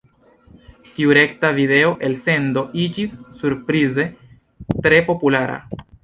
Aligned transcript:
Tiu 0.99 1.11
rekta 1.17 1.49
video-elsendo 1.57 2.63
iĝis 2.83 3.13
surprize 3.41 4.05
tre 4.87 5.03
populara. 5.11 5.59